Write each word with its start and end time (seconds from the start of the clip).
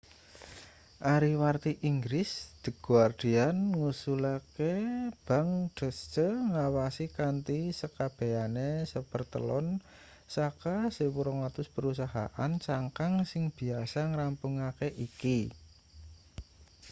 ariwarti 1.15 1.71
inggris 1.89 2.31
the 2.63 2.71
guardian 2.85 3.57
ngusulake 3.71 4.73
bank 5.25 5.51
deutsche 5.77 6.27
ngawasi 6.51 7.05
kanthi 7.17 7.59
sekabehane 7.79 8.69
sapertelon 8.91 9.67
saka 10.35 10.75
1200 10.97 11.75
perusahaan 11.75 12.51
cangkang 12.65 13.13
sing 13.31 13.43
biasa 13.59 13.99
ngrampungake 14.11 14.87
iki 15.07 15.39